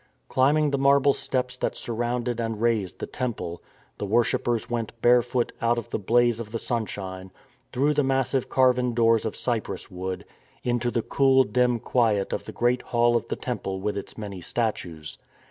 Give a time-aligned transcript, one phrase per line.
[0.29, 3.61] Climbing the marble steps that surrounded and raised the temple,
[3.99, 7.29] the worshippers went barefoot out of the blaze of the sunshine,
[7.71, 10.25] through the massive carven doors of cypress wood,
[10.63, 14.41] into the cool dim quiet of the great hall of the temple with its many
[14.41, 15.19] statues.